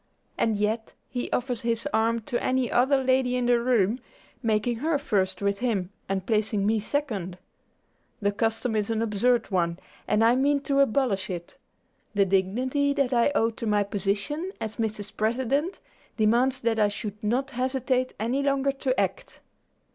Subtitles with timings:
[0.35, 3.99] And yet he offers his arm to any other lady in the room,
[4.41, 7.37] making her first with him and placing me second.
[8.19, 9.77] The custom is an absurd one,
[10.07, 11.59] and I mean to abolish it.
[12.15, 15.15] The dignity that I owe to my position, as Mrs.
[15.15, 15.79] President,
[16.17, 19.39] demands that I should not hesitate any longer to act."